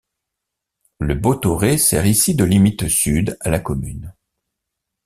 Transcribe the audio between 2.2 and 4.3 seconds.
de limite sud à la commune.